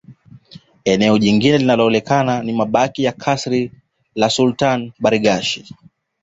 Eneo 0.85 1.17
jingine 1.17 1.57
linaloonekana 1.57 2.43
ni 2.43 2.53
mabaki 2.53 3.03
ya 3.03 3.11
kasri 3.11 3.71
la 4.15 4.29
Sultan 4.29 4.91
Barghash 4.99 5.73